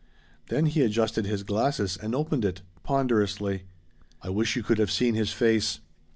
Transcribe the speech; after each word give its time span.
Then 0.49 0.65
he 0.65 0.81
adjusted 0.81 1.27
his 1.27 1.43
glasses 1.43 1.95
and 1.95 2.15
opened 2.15 2.43
it 2.43 2.63
ponderously. 2.81 3.65
I 4.23 4.29
wish 4.31 4.55
you 4.55 4.63
could 4.63 4.79
have 4.79 4.89
seen 4.89 5.13
his 5.13 5.31
face! 5.31 5.79